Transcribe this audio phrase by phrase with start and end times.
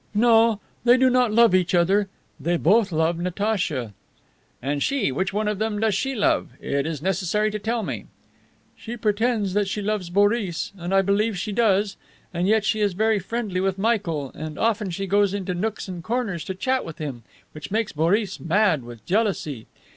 [0.15, 2.09] "No, they do not love each other.
[2.39, 3.93] They both love Natacha."
[4.59, 6.53] "And she, which one of them does she love?
[6.59, 8.07] It is necessary to tell me."
[8.75, 11.97] "She pretends that she loves Boris, and I believe she does,
[12.33, 16.03] and yet she is very friendly with Michael and often she goes into nooks and
[16.03, 17.21] corners to chat with him,
[17.51, 19.67] which makes Boris mad with jealousy.